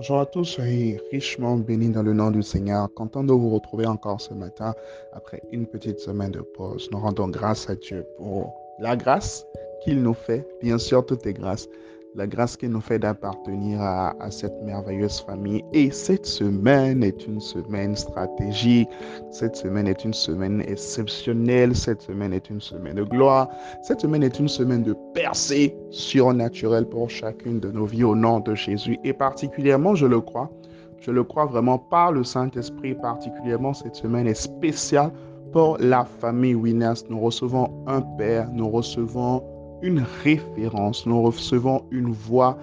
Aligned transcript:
Bonjour 0.00 0.20
à 0.20 0.24
tous, 0.24 0.46
soyez 0.46 0.98
richement 1.12 1.58
bénis 1.58 1.90
dans 1.90 2.02
le 2.02 2.14
nom 2.14 2.30
du 2.30 2.42
Seigneur. 2.42 2.88
Content 2.94 3.22
de 3.22 3.34
vous 3.34 3.50
retrouver 3.50 3.84
encore 3.84 4.18
ce 4.18 4.32
matin 4.32 4.72
après 5.12 5.42
une 5.52 5.66
petite 5.66 6.00
semaine 6.00 6.30
de 6.30 6.40
pause. 6.40 6.88
Nous 6.90 6.98
rendons 6.98 7.28
grâce 7.28 7.68
à 7.68 7.74
Dieu 7.74 8.06
pour 8.16 8.54
la 8.78 8.96
grâce 8.96 9.44
qu'il 9.84 10.02
nous 10.02 10.14
fait. 10.14 10.48
Bien 10.62 10.78
sûr, 10.78 11.04
tout 11.04 11.18
est 11.28 11.34
grâce 11.34 11.68
la 12.14 12.26
grâce 12.26 12.56
qui 12.56 12.68
nous 12.68 12.80
fait 12.80 12.98
d'appartenir 12.98 13.80
à, 13.80 14.14
cette 14.30 14.60
merveilleuse 14.62 15.20
famille. 15.20 15.62
Et 15.72 15.90
cette 15.90 16.26
semaine 16.26 17.02
est 17.02 17.26
une 17.26 17.40
semaine 17.40 17.94
stratégique, 17.96 18.88
cette 19.30 19.56
semaine 19.56 19.86
est 19.86 20.04
une 20.04 20.14
semaine 20.14 20.60
exceptionnelle, 20.66 21.74
cette 21.76 22.02
semaine 22.02 22.32
est 22.32 22.50
une 22.50 22.60
semaine 22.60 22.96
de 22.96 23.04
gloire, 23.04 23.48
cette 23.82 24.00
semaine 24.00 24.22
est 24.22 24.38
une 24.38 24.48
semaine 24.48 24.82
de 24.82 24.94
percée 25.14 25.76
surnaturelle 25.90 26.86
pour 26.86 27.10
chacune 27.10 27.60
de 27.60 27.70
nos 27.70 27.84
vies 27.84 28.04
au 28.04 28.16
nom 28.16 28.40
de 28.40 28.54
Jésus. 28.54 28.98
Et 29.04 29.12
particulièrement, 29.12 29.94
je 29.94 30.06
le 30.06 30.20
crois, 30.20 30.50
je 31.00 31.10
le 31.10 31.22
crois 31.22 31.46
vraiment 31.46 31.78
par 31.78 32.12
le 32.12 32.24
Saint-Esprit, 32.24 32.94
particulièrement 32.94 33.72
cette 33.72 33.94
semaine 33.94 34.26
est 34.26 34.34
spéciale 34.34 35.12
pour 35.52 35.78
la 35.78 36.04
famille 36.04 36.54
Winners. 36.54 37.04
Nous 37.08 37.20
recevons 37.20 37.84
un 37.86 38.02
Père, 38.18 38.50
nous 38.52 38.68
recevons 38.68 39.42
une 39.82 40.04
référence, 40.22 41.06
nous 41.06 41.22
recevons 41.22 41.82
une 41.90 42.12
voix 42.12 42.56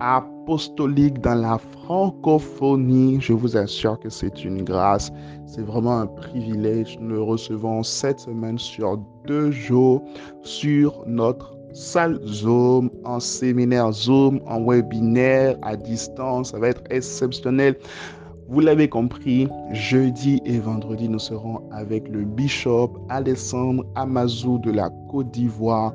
apostolique 0.00 1.20
dans 1.20 1.34
la 1.34 1.58
francophonie. 1.58 3.18
Je 3.20 3.32
vous 3.32 3.56
assure 3.56 3.98
que 4.00 4.08
c'est 4.08 4.44
une 4.44 4.62
grâce, 4.64 5.12
c'est 5.46 5.62
vraiment 5.64 6.00
un 6.00 6.06
privilège. 6.06 6.98
Nous 7.00 7.24
recevons 7.24 7.82
cette 7.82 8.20
semaine 8.20 8.58
sur 8.58 8.98
deux 9.26 9.50
jours 9.50 10.02
sur 10.42 11.02
notre 11.06 11.56
salle 11.72 12.20
Zoom, 12.26 12.90
en 13.04 13.18
séminaire 13.20 13.90
Zoom, 13.92 14.40
en 14.46 14.64
webinaire 14.64 15.56
à 15.62 15.76
distance. 15.76 16.50
Ça 16.50 16.58
va 16.58 16.68
être 16.68 16.82
exceptionnel. 16.90 17.76
Vous 18.48 18.60
l'avez 18.60 18.88
compris, 18.88 19.48
jeudi 19.72 20.38
et 20.44 20.58
vendredi, 20.58 21.08
nous 21.08 21.18
serons 21.18 21.62
avec 21.72 22.06
le 22.08 22.24
bishop 22.24 22.92
Alessandre 23.08 23.84
Amazou 23.94 24.58
de 24.58 24.70
la 24.70 24.90
Côte 25.10 25.30
d'Ivoire 25.30 25.94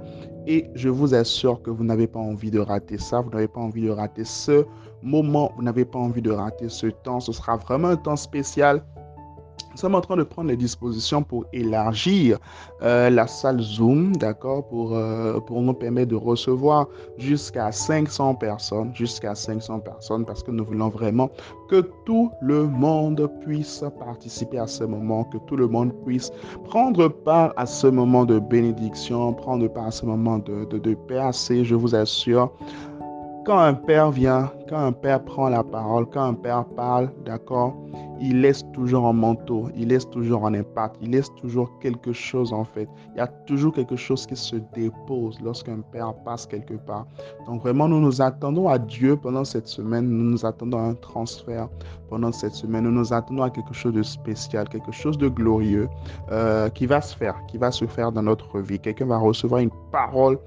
et 0.50 0.66
je 0.73 0.89
vous 0.89 1.14
assure 1.14 1.61
que 1.61 1.69
vous 1.69 1.83
n'avez 1.83 2.08
pas 2.08 2.19
envie 2.19 2.50
de 2.50 2.59
rater 2.59 2.97
ça, 2.97 3.22
vous 3.22 3.30
n'avez 3.30 3.47
pas 3.47 3.59
envie 3.59 3.83
de 3.83 3.92
rater 3.92 4.23
ce 4.25 4.66
moment, 5.03 5.52
vous 5.55 5.61
n'avez 5.61 5.86
pas 5.86 6.00
envie 6.00 6.23
de 6.23 6.31
rater 6.31 6.69
ce 6.69 6.88
temps. 6.88 7.19
Ce 7.19 7.31
sera 7.31 7.58
vraiment 7.58 7.89
un 7.89 7.95
temps 7.95 8.16
spécial 8.16 8.83
sommes 9.80 9.95
en 9.95 10.02
train 10.02 10.17
de 10.17 10.23
prendre 10.23 10.49
les 10.49 10.58
dispositions 10.58 11.23
pour 11.23 11.45
élargir 11.53 12.38
euh, 12.83 13.09
la 13.09 13.27
salle 13.27 13.61
Zoom, 13.61 14.16
d'accord, 14.16 14.67
pour, 14.67 14.95
euh, 14.95 15.39
pour 15.39 15.61
nous 15.61 15.73
permettre 15.73 16.09
de 16.09 16.16
recevoir 16.16 16.88
jusqu'à 17.17 17.71
500 17.71 18.36
personnes, 18.36 18.91
jusqu'à 18.94 19.36
500 19.36 19.80
personnes, 19.80 20.25
parce 20.25 20.44
que 20.44 20.52
nous 20.52 20.66
voulons 20.66 20.89
vraiment 20.89 21.30
que 21.69 21.81
tout 22.05 22.30
le 22.41 22.66
monde 22.66 23.30
puisse 23.41 23.83
participer 23.99 24.59
à 24.59 24.67
ce 24.67 24.83
moment, 24.83 25.23
que 25.23 25.38
tout 25.47 25.55
le 25.55 25.67
monde 25.67 25.93
puisse 26.05 26.31
prendre 26.66 27.08
part 27.08 27.53
à 27.55 27.66
ce 27.66 27.88
moment 27.88 28.25
de 28.25 28.39
bénédiction, 28.39 29.33
prendre 29.33 29.67
part 29.67 29.88
à 29.88 29.91
ce 29.91 30.05
moment 30.05 30.39
de, 30.39 30.66
de, 30.66 30.97
Je 31.64 31.75
vous 31.75 31.95
assure, 31.95 32.52
quand 33.45 33.59
un 33.59 33.73
père 33.73 34.11
vient, 34.11 34.52
quand 34.67 34.80
un 34.80 34.91
père 34.91 35.23
prend 35.23 35.47
la 35.49 35.64
parole, 35.64 36.05
quand 36.11 36.23
un 36.23 36.33
père 36.33 36.66
parle, 36.66 37.09
d'accord, 37.25 37.75
il 38.22 38.42
laisse 38.42 38.64
toujours 38.73 39.08
un 39.08 39.14
manteau, 39.14 39.70
il 39.75 39.89
laisse 39.89 40.09
toujours 40.09 40.45
un 40.45 40.53
impact, 40.53 40.98
il 41.02 41.12
laisse 41.12 41.34
toujours 41.36 41.78
quelque 41.80 42.14
chose 42.14 42.53
en 42.53 42.64
fait. 42.64 42.88
Il 43.14 43.17
y 43.17 43.22
a 43.22 43.28
toujours 43.28 43.73
quelque 43.73 43.95
chose 43.95 44.26
qui 44.26 44.36
se 44.36 44.58
dépose 44.73 45.39
lorsqu'un 45.42 45.80
père 45.92 46.14
passe 46.26 46.45
quelque 46.45 46.73
part. 46.73 47.06
Donc 47.45 47.61
vraiment, 47.61 47.88
nous 47.88 48.00
nous 48.00 48.22
attendons 48.22 48.67
à 48.67 48.78
Dieu 48.78 49.16
pendant 49.16 49.45
cette 49.45 49.67
semaine, 49.67 50.08
nous 50.09 50.31
nous 50.31 50.45
attendons 50.45 50.78
à 50.78 50.81
un 50.81 50.95
transfert 50.95 51.70
pendant 52.10 52.32
cette 52.32 52.54
semaine, 52.54 52.83
nous 52.83 52.92
nous 52.92 53.14
attendons 53.14 53.43
à 53.43 53.49
quelque 53.49 53.73
chose 53.73 53.93
de 53.93 54.04
spécial, 54.04 54.67
quelque 54.67 54.92
chose 54.92 55.17
de 55.17 55.27
glorieux 55.27 55.88
euh, 56.32 56.70
qui 56.70 56.86
va 56.86 57.02
se 57.02 57.16
faire, 57.16 57.36
qui 57.48 57.58
va 57.58 57.72
se 57.72 57.86
faire 57.86 58.11
dans 58.11 58.23
notre 58.23 58.60
vie. 58.60 58.80
Quelqu'un 58.80 59.05
va 59.05 59.17
recevoir 59.17 59.61
une 59.61 59.72
parole 59.92 60.38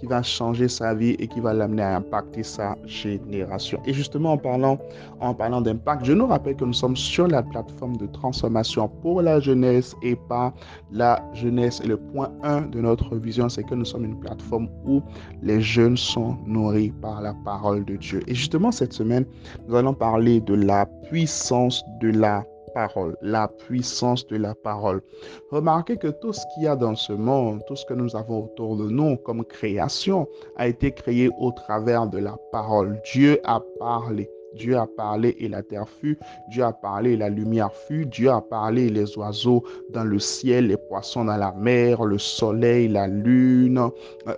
qui 0.00 0.06
va 0.06 0.22
changer 0.22 0.66
sa 0.66 0.94
vie 0.94 1.14
et 1.18 1.28
qui 1.28 1.40
va 1.40 1.52
l'amener 1.52 1.82
à 1.82 1.96
impacter 1.96 2.42
sa 2.42 2.76
génération. 2.86 3.80
Et 3.84 3.92
justement, 3.92 4.32
en 4.32 4.38
parlant, 4.38 4.78
en 5.20 5.34
parlant 5.34 5.60
d'impact, 5.60 6.06
je 6.06 6.14
nous 6.14 6.26
rappelle 6.26 6.56
que 6.56 6.64
nous 6.64 6.72
sommes 6.72 6.96
sur 6.96 7.19
la 7.26 7.42
plateforme 7.42 7.96
de 7.96 8.06
transformation 8.06 8.88
pour 9.02 9.22
la 9.22 9.40
jeunesse 9.40 9.94
et 10.02 10.16
pas 10.16 10.52
la 10.90 11.22
jeunesse. 11.34 11.80
Et 11.84 11.88
le 11.88 11.96
point 11.96 12.30
1 12.42 12.62
de 12.62 12.80
notre 12.80 13.16
vision, 13.16 13.48
c'est 13.48 13.64
que 13.64 13.74
nous 13.74 13.84
sommes 13.84 14.04
une 14.04 14.18
plateforme 14.18 14.68
où 14.84 15.02
les 15.42 15.60
jeunes 15.60 15.96
sont 15.96 16.36
nourris 16.46 16.92
par 17.00 17.20
la 17.22 17.34
parole 17.44 17.84
de 17.84 17.96
Dieu. 17.96 18.22
Et 18.26 18.34
justement, 18.34 18.72
cette 18.72 18.92
semaine, 18.92 19.24
nous 19.68 19.76
allons 19.76 19.94
parler 19.94 20.40
de 20.40 20.54
la 20.54 20.86
puissance 21.08 21.82
de 22.00 22.10
la 22.10 22.44
parole, 22.74 23.16
la 23.22 23.48
puissance 23.48 24.26
de 24.28 24.36
la 24.36 24.54
parole. 24.54 25.02
Remarquez 25.50 25.96
que 25.96 26.08
tout 26.08 26.32
ce 26.32 26.42
qu'il 26.54 26.64
y 26.64 26.66
a 26.66 26.76
dans 26.76 26.94
ce 26.94 27.12
monde, 27.12 27.62
tout 27.66 27.76
ce 27.76 27.84
que 27.84 27.94
nous 27.94 28.14
avons 28.16 28.44
autour 28.44 28.76
de 28.76 28.88
nous 28.88 29.16
comme 29.16 29.44
création, 29.44 30.28
a 30.56 30.68
été 30.68 30.92
créé 30.92 31.30
au 31.38 31.52
travers 31.52 32.06
de 32.06 32.18
la 32.18 32.36
parole. 32.52 33.00
Dieu 33.12 33.40
a 33.44 33.60
parlé. 33.78 34.30
Dieu 34.54 34.76
a 34.76 34.86
parlé 34.86 35.36
et 35.38 35.48
la 35.48 35.62
terre 35.62 35.88
fut. 35.88 36.18
Dieu 36.48 36.64
a 36.64 36.72
parlé 36.72 37.12
et 37.12 37.16
la 37.16 37.28
lumière 37.28 37.72
fut. 37.72 38.06
Dieu 38.06 38.30
a 38.30 38.40
parlé 38.40 38.86
et 38.86 38.90
les 38.90 39.16
oiseaux 39.16 39.62
dans 39.90 40.04
le 40.04 40.18
ciel, 40.18 40.68
les 40.68 40.76
poissons 40.76 41.24
dans 41.24 41.36
la 41.36 41.52
mer, 41.52 42.04
le 42.04 42.18
soleil, 42.18 42.88
la 42.88 43.06
lune, 43.06 43.90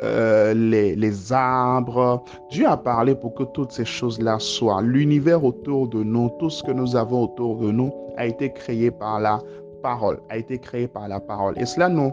euh, 0.03 0.55
les, 0.55 0.97
les 0.97 1.33
arbres. 1.33 2.25
Dieu 2.51 2.67
a 2.67 2.77
parlé 2.77 3.15
pour 3.15 3.35
que 3.35 3.45
toutes 3.45 3.73
ces 3.73 3.85
choses-là 3.85 4.39
soient. 4.39 4.83
L'univers 4.83 5.45
autour 5.45 5.89
de 5.89 6.03
nous, 6.03 6.31
tout 6.39 6.51
ce 6.51 6.63
que 6.63 6.73
nous 6.73 6.97
avons 6.97 7.25
autour 7.25 7.57
de 7.57 7.71
nous 7.71 7.93
a 8.17 8.27
été 8.27 8.53
créé 8.53 8.91
par 8.91 9.21
la 9.21 9.41
parole, 9.83 10.21
a 10.29 10.37
été 10.37 10.59
créé 10.59 10.87
par 10.87 11.09
la 11.09 11.21
parole. 11.21 11.59
Et 11.59 11.67
cela 11.67 11.89
nous 11.89 12.13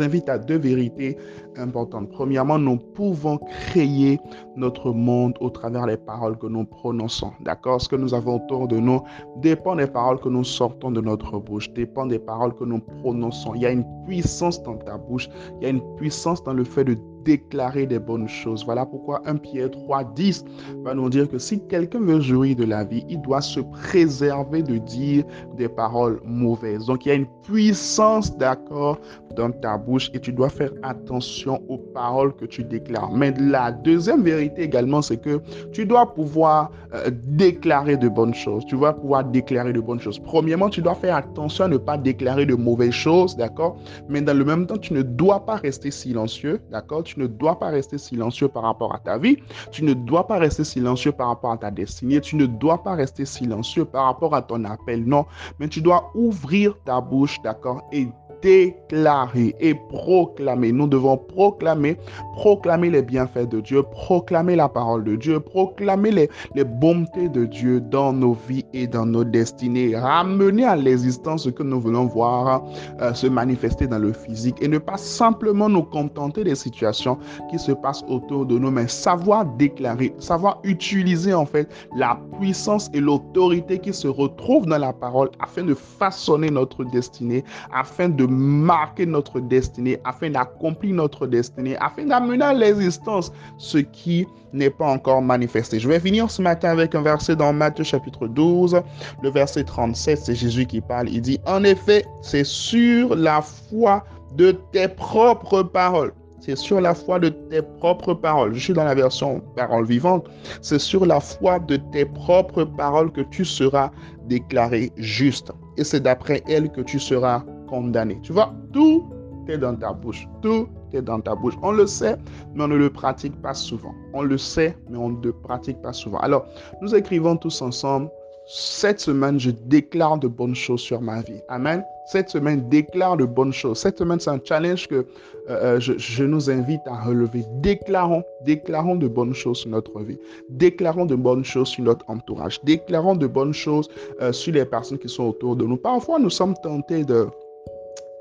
invite 0.00 0.28
à 0.28 0.38
deux 0.38 0.58
vérités 0.58 1.16
importantes. 1.56 2.10
Premièrement, 2.10 2.58
nous 2.58 2.76
pouvons 2.76 3.38
créer 3.38 4.18
notre 4.56 4.92
monde 4.92 5.34
au 5.40 5.50
travers 5.50 5.86
des 5.86 5.96
paroles 5.96 6.36
que 6.38 6.46
nous 6.46 6.64
prononçons. 6.64 7.32
D'accord? 7.40 7.80
Ce 7.80 7.88
que 7.88 7.96
nous 7.96 8.14
avons 8.14 8.36
autour 8.36 8.68
de 8.68 8.78
nous 8.78 9.00
dépend 9.36 9.76
des 9.76 9.86
paroles 9.86 10.20
que 10.20 10.28
nous 10.28 10.44
sortons 10.44 10.90
de 10.90 11.00
notre 11.00 11.38
bouche, 11.38 11.70
dépend 11.72 12.06
des 12.06 12.18
paroles 12.18 12.54
que 12.54 12.64
nous 12.64 12.80
prononçons. 12.80 13.54
Il 13.54 13.62
y 13.62 13.66
a 13.66 13.70
une 13.70 13.84
puissance 14.06 14.62
dans 14.62 14.76
ta 14.76 14.98
bouche, 14.98 15.28
il 15.60 15.64
y 15.64 15.66
a 15.66 15.70
une 15.70 15.96
puissance 15.96 16.42
dans 16.42 16.54
le 16.54 16.64
fait 16.64 16.84
de 16.84 16.96
déclarer 17.24 17.86
des 17.86 17.98
bonnes 17.98 18.28
choses. 18.28 18.64
Voilà 18.64 18.86
pourquoi 18.86 19.22
1 19.24 19.36
Pierre 19.36 19.70
3, 19.70 20.04
10 20.14 20.44
va 20.84 20.94
nous 20.94 21.08
dire 21.08 21.28
que 21.28 21.38
si 21.38 21.60
quelqu'un 21.66 22.00
veut 22.00 22.20
jouir 22.20 22.54
de 22.56 22.64
la 22.64 22.84
vie, 22.84 23.04
il 23.08 23.20
doit 23.22 23.40
se 23.40 23.60
préserver 23.60 24.62
de 24.62 24.78
dire 24.78 25.24
des 25.56 25.68
paroles 25.68 26.20
mauvaises. 26.24 26.86
Donc 26.86 27.06
il 27.06 27.08
y 27.08 27.12
a 27.12 27.14
une 27.14 27.28
puissance, 27.42 28.36
d'accord, 28.36 28.98
dans 29.36 29.50
ta 29.50 29.73
bouche 29.78 30.10
et 30.14 30.20
tu 30.20 30.32
dois 30.32 30.48
faire 30.48 30.70
attention 30.82 31.62
aux 31.68 31.78
paroles 31.78 32.34
que 32.36 32.44
tu 32.44 32.64
déclares. 32.64 33.10
Mais 33.12 33.32
la 33.38 33.72
deuxième 33.72 34.22
vérité 34.22 34.62
également, 34.62 35.02
c'est 35.02 35.16
que 35.16 35.40
tu 35.72 35.86
dois 35.86 36.14
pouvoir 36.14 36.70
euh, 36.94 37.10
déclarer 37.24 37.96
de 37.96 38.08
bonnes 38.08 38.34
choses. 38.34 38.64
Tu 38.66 38.76
vas 38.76 38.92
pouvoir 38.92 39.24
déclarer 39.24 39.72
de 39.72 39.80
bonnes 39.80 40.00
choses. 40.00 40.18
Premièrement, 40.18 40.68
tu 40.68 40.82
dois 40.82 40.94
faire 40.94 41.16
attention 41.16 41.64
à 41.64 41.68
ne 41.68 41.76
pas 41.76 41.96
déclarer 41.96 42.46
de 42.46 42.54
mauvaises 42.54 42.92
choses, 42.92 43.36
d'accord? 43.36 43.76
Mais 44.08 44.20
dans 44.20 44.36
le 44.36 44.44
même 44.44 44.66
temps, 44.66 44.76
tu 44.76 44.92
ne 44.92 45.02
dois 45.02 45.44
pas 45.44 45.56
rester 45.56 45.90
silencieux, 45.90 46.60
d'accord? 46.70 47.02
Tu 47.04 47.18
ne 47.20 47.26
dois 47.26 47.58
pas 47.58 47.68
rester 47.68 47.98
silencieux 47.98 48.48
par 48.48 48.62
rapport 48.62 48.94
à 48.94 48.98
ta 48.98 49.18
vie. 49.18 49.36
Tu 49.70 49.84
ne 49.84 49.94
dois 49.94 50.26
pas 50.26 50.38
rester 50.38 50.64
silencieux 50.64 51.12
par 51.12 51.28
rapport 51.28 51.52
à 51.52 51.56
ta 51.56 51.70
destinée. 51.70 52.20
Tu 52.20 52.36
ne 52.36 52.46
dois 52.46 52.82
pas 52.82 52.94
rester 52.94 53.24
silencieux 53.24 53.84
par 53.84 54.04
rapport 54.04 54.34
à 54.34 54.42
ton 54.42 54.64
appel. 54.64 55.04
Non, 55.04 55.26
mais 55.58 55.68
tu 55.68 55.80
dois 55.80 56.10
ouvrir 56.14 56.76
ta 56.84 57.00
bouche, 57.00 57.40
d'accord, 57.42 57.82
et 57.92 58.08
déclarer 58.44 59.56
et 59.58 59.74
proclamer. 59.74 60.70
Nous 60.70 60.86
devons 60.86 61.16
proclamer, 61.16 61.96
proclamer 62.34 62.90
les 62.90 63.00
bienfaits 63.00 63.48
de 63.48 63.60
Dieu, 63.60 63.82
proclamer 63.82 64.54
la 64.54 64.68
parole 64.68 65.02
de 65.02 65.16
Dieu, 65.16 65.40
proclamer 65.40 66.10
les, 66.54 66.64
bontés 66.64 67.30
de 67.30 67.46
Dieu 67.46 67.80
dans 67.80 68.12
nos 68.12 68.36
vies 68.46 68.66
et 68.74 68.86
dans 68.86 69.06
nos 69.06 69.24
destinées, 69.24 69.96
ramener 69.96 70.64
à 70.64 70.76
l'existence 70.76 71.44
ce 71.44 71.48
que 71.48 71.62
nous 71.62 71.80
voulons 71.80 72.04
voir 72.04 72.62
euh, 73.00 73.14
se 73.14 73.26
manifester 73.26 73.86
dans 73.86 73.98
le 73.98 74.12
physique 74.12 74.56
et 74.60 74.68
ne 74.68 74.78
pas 74.78 74.98
simplement 74.98 75.70
nous 75.70 75.82
contenter 75.82 76.44
des 76.44 76.54
situations 76.54 77.16
qui 77.50 77.58
se 77.58 77.72
passent 77.72 78.04
autour 78.08 78.44
de 78.44 78.58
nous, 78.58 78.70
mais 78.70 78.88
savoir 78.88 79.46
déclarer, 79.56 80.14
savoir 80.18 80.60
utiliser 80.64 81.32
en 81.32 81.46
fait 81.46 81.66
la 81.96 82.20
puissance 82.38 82.90
et 82.92 83.00
l'autorité 83.00 83.78
qui 83.78 83.94
se 83.94 84.08
retrouvent 84.08 84.66
dans 84.66 84.78
la 84.78 84.92
parole 84.92 85.30
afin 85.40 85.62
de 85.62 85.72
façonner 85.74 86.50
notre 86.50 86.84
destinée, 86.84 87.42
afin 87.72 88.10
de 88.10 88.33
marquer 88.34 89.06
notre 89.06 89.40
destinée, 89.40 89.98
afin 90.04 90.30
d'accomplir 90.30 90.94
notre 90.94 91.26
destinée, 91.26 91.76
afin 91.78 92.04
d'amener 92.04 92.44
à 92.44 92.52
l'existence 92.52 93.32
ce 93.58 93.78
qui 93.78 94.26
n'est 94.52 94.70
pas 94.70 94.86
encore 94.86 95.22
manifesté. 95.22 95.78
Je 95.78 95.88
vais 95.88 96.00
finir 96.00 96.30
ce 96.30 96.42
matin 96.42 96.70
avec 96.70 96.94
un 96.94 97.02
verset 97.02 97.36
dans 97.36 97.52
Matthieu 97.52 97.84
chapitre 97.84 98.26
12, 98.26 98.80
le 99.22 99.30
verset 99.30 99.64
37, 99.64 100.18
c'est 100.18 100.34
Jésus 100.34 100.66
qui 100.66 100.80
parle. 100.80 101.08
Il 101.08 101.20
dit, 101.20 101.38
en 101.46 101.64
effet, 101.64 102.04
c'est 102.22 102.44
sur 102.44 103.14
la 103.14 103.42
foi 103.42 104.04
de 104.36 104.52
tes 104.72 104.88
propres 104.88 105.62
paroles 105.62 106.12
C'est 106.40 106.56
sur 106.56 106.80
la 106.80 106.94
foi 106.94 107.18
de 107.18 107.28
tes 107.28 107.62
propres 107.62 108.14
paroles. 108.14 108.54
Je 108.54 108.60
suis 108.60 108.72
dans 108.74 108.84
la 108.84 108.94
version 108.94 109.40
parole 109.56 109.86
vivante. 109.86 110.28
C'est 110.60 110.78
sur 110.78 111.06
la 111.06 111.20
foi 111.20 111.58
de 111.58 111.76
tes 111.76 112.04
propres 112.04 112.64
paroles 112.64 113.10
que 113.12 113.22
tu 113.22 113.44
seras 113.44 113.90
déclaré 114.26 114.92
juste. 114.96 115.52
Et 115.76 115.84
c'est 115.84 116.00
d'après 116.00 116.42
elle 116.48 116.70
que 116.70 116.82
tu 116.82 116.98
seras 116.98 117.44
condamné. 117.74 118.18
Tu 118.22 118.32
vois, 118.32 118.52
tout 118.72 119.04
est 119.48 119.58
dans 119.58 119.74
ta 119.76 119.92
bouche. 119.92 120.26
Tout 120.42 120.68
est 120.92 121.02
dans 121.02 121.20
ta 121.20 121.34
bouche. 121.34 121.54
On 121.62 121.72
le 121.72 121.86
sait, 121.86 122.16
mais 122.54 122.64
on 122.64 122.68
ne 122.68 122.76
le 122.76 122.90
pratique 122.90 123.40
pas 123.42 123.54
souvent. 123.54 123.94
On 124.12 124.22
le 124.22 124.38
sait, 124.38 124.76
mais 124.88 124.98
on 124.98 125.10
ne 125.10 125.22
le 125.22 125.32
pratique 125.32 125.80
pas 125.82 125.92
souvent. 125.92 126.18
Alors, 126.18 126.46
nous 126.80 126.94
écrivons 126.94 127.36
tous 127.36 127.60
ensemble 127.62 128.08
cette 128.46 129.00
semaine, 129.00 129.40
je 129.40 129.50
déclare 129.50 130.18
de 130.18 130.28
bonnes 130.28 130.54
choses 130.54 130.82
sur 130.82 131.00
ma 131.00 131.22
vie. 131.22 131.40
Amen. 131.48 131.82
Cette 132.06 132.28
semaine, 132.28 132.68
déclare 132.68 133.16
de 133.16 133.24
bonnes 133.24 133.54
choses. 133.54 133.78
Cette 133.78 133.96
semaine, 133.96 134.20
c'est 134.20 134.28
un 134.28 134.40
challenge 134.44 134.86
que 134.86 134.96
euh, 134.96 135.06
euh, 135.48 135.80
je, 135.80 136.24
nous 136.24 136.50
invite 136.50 136.82
à 136.84 137.04
relever. 137.04 137.42
Déclarons, 137.62 138.22
déclarons 138.44 138.96
de 138.96 139.08
bonnes 139.08 139.32
choses 139.32 139.60
sur 139.60 139.70
notre 139.70 139.98
vie. 140.00 140.18
Déclarons 140.50 141.06
de 141.06 141.14
bonnes 141.14 141.44
choses 141.44 141.68
sur 141.68 141.84
notre 141.84 142.04
entourage. 142.10 142.60
Déclarons 142.64 143.16
de 143.16 143.26
bonnes 143.26 143.54
choses 143.54 143.88
euh, 144.20 144.30
sur 144.30 144.52
les 144.52 144.66
personnes 144.66 144.98
qui 144.98 145.08
sont 145.08 145.24
autour 145.24 145.56
de 145.56 145.64
nous. 145.64 145.78
Parfois, 145.78 146.18
nous 146.18 146.28
sommes 146.28 146.54
tentés 146.62 147.04
de, 147.04 147.26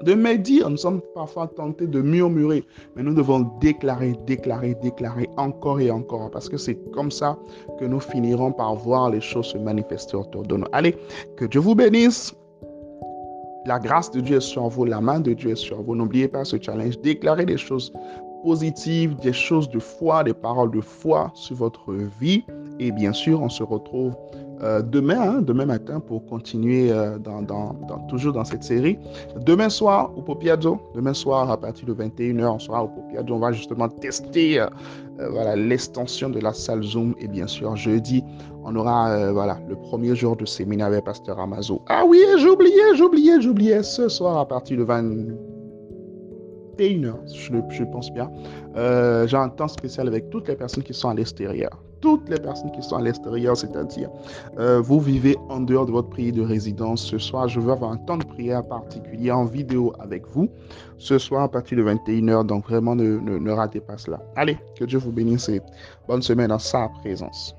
de 0.04 0.14
médire. 0.14 0.70
Nous 0.70 0.78
sommes 0.78 1.02
parfois 1.16 1.48
tentés 1.48 1.88
de 1.88 2.02
murmurer, 2.02 2.64
mais 2.96 3.04
nous 3.04 3.14
devons 3.14 3.42
déclarer, 3.60 4.14
déclarer, 4.26 4.76
déclarer 4.82 5.30
encore 5.38 5.80
et 5.80 5.90
encore, 5.90 6.30
parce 6.32 6.50
que 6.50 6.58
c'est 6.58 6.76
comme 6.92 7.12
ça 7.12 7.38
que 7.80 7.86
nous 7.86 8.00
finirons 8.00 8.52
par 8.52 8.76
voir 8.76 9.10
les 9.10 9.22
choses 9.22 9.48
se 9.48 9.58
manifester 9.58 10.18
autour 10.18 10.44
de 10.44 10.58
nous. 10.58 10.66
Allez, 10.72 10.96
que 11.38 11.46
Dieu 11.46 11.60
vous 11.60 11.76
bénisse. 11.76 12.34
La 13.66 13.80
grâce 13.80 14.12
de 14.12 14.20
Dieu 14.20 14.38
est 14.38 14.42
sur 14.42 14.68
vous, 14.68 14.84
la 14.84 15.00
main 15.00 15.22
de 15.22 15.34
Dieu 15.34 15.52
est 15.52 15.56
sur 15.56 15.82
vous. 15.82 15.96
N'oubliez 15.96 16.28
pas 16.28 16.44
ce 16.44 16.58
challenge. 16.62 17.00
Déclarez 17.00 17.46
des 17.46 17.58
choses 17.58 17.94
positives, 18.44 19.16
des 19.22 19.32
choses 19.32 19.70
de 19.70 19.80
foi, 19.80 20.24
des 20.26 20.34
paroles 20.34 20.72
de 20.72 20.82
foi 20.82 21.32
sur 21.34 21.56
votre 21.56 21.94
vie. 22.20 22.44
Et 22.80 22.92
bien 22.92 23.14
sûr, 23.14 23.42
on 23.42 23.50
se 23.50 23.64
retrouve 23.64 24.14
euh, 24.64 24.82
demain, 24.82 25.20
hein, 25.20 25.42
demain 25.42 25.66
matin, 25.66 26.00
pour 26.00 26.26
continuer 26.26 26.90
euh, 26.90 27.18
dans, 27.18 27.44
toujours 28.08 28.32
dans 28.32 28.46
cette 28.46 28.64
série. 28.64 28.98
Demain 29.46 29.70
soir 29.70 30.12
au 30.16 30.22
Popiadzo, 30.22 30.80
demain 30.96 31.14
soir 31.14 31.52
à 31.52 31.60
partir 31.60 31.86
de 31.86 31.94
21h, 31.94 32.46
on 32.46 32.60
sera 32.60 32.84
au 32.84 32.88
Popiadzo. 32.88 33.34
On 33.34 33.40
va 33.40 33.52
justement 33.52 33.90
tester 33.90 34.62
euh, 34.62 35.56
l'extension 35.56 36.30
de 36.30 36.40
la 36.40 36.54
salle 36.54 36.82
Zoom. 36.84 37.14
Et 37.20 37.28
bien 37.28 37.48
sûr, 37.48 37.76
jeudi, 37.76 38.24
on 38.64 38.74
aura 38.78 39.32
le 39.68 39.76
premier 39.76 40.16
jour 40.16 40.38
de 40.38 40.46
séminaire 40.46 40.88
avec 40.88 41.04
Pasteur 41.04 41.40
Amazo. 41.40 41.82
Ah 41.90 42.04
oui, 42.08 42.20
j'oubliais, 42.38 42.96
j'oubliais, 42.96 43.42
j'oubliais. 43.42 43.84
Ce 43.84 44.08
soir 44.08 44.38
à 44.38 44.48
partir 44.48 44.78
de 44.78 44.84
20 44.84 45.04
21h, 46.80 47.14
je, 47.32 47.54
je 47.70 47.84
pense 47.84 48.12
bien. 48.14 48.32
J'ai 49.28 49.38
un 49.38 49.50
temps 49.50 49.68
spécial 49.68 50.08
avec 50.08 50.30
toutes 50.30 50.48
les 50.48 50.56
personnes 50.56 50.84
qui 50.84 50.94
sont 50.94 51.10
à 51.10 51.14
l'extérieur 51.14 51.84
toutes 52.04 52.28
les 52.28 52.38
personnes 52.38 52.70
qui 52.74 52.84
sont 52.84 52.98
à 52.98 53.02
l'extérieur, 53.02 53.56
c'est-à-dire 53.56 54.10
euh, 54.60 54.82
vous 54.82 55.00
vivez 55.00 55.38
en 55.48 55.62
dehors 55.62 55.86
de 55.86 55.92
votre 55.94 56.10
prière 56.10 56.34
de 56.34 56.42
résidence. 56.42 57.02
Ce 57.02 57.18
soir, 57.18 57.48
je 57.48 57.62
veux 57.62 57.72
avoir 57.72 57.94
un 57.94 57.98
temps 57.98 58.18
de 58.18 58.26
prière 58.26 58.62
particulier 58.68 59.32
en 59.32 59.46
vidéo 59.46 59.94
avec 60.00 60.28
vous. 60.28 60.50
Ce 60.98 61.18
soir, 61.18 61.44
à 61.44 61.50
partir 61.50 61.78
de 61.78 61.84
21h, 61.84 62.46
donc 62.46 62.66
vraiment 62.66 62.94
ne, 62.94 63.20
ne 63.20 63.52
ratez 63.52 63.80
pas 63.80 63.98
cela. 63.98 64.20
Allez, 64.36 64.58
que 64.78 64.84
Dieu 64.84 65.00
vous 65.00 65.14
bénisse 65.14 65.48
et 65.48 65.62
bonne 66.06 66.22
semaine 66.22 66.50
dans 66.50 66.60
sa 66.60 66.90
présence. 66.90 67.56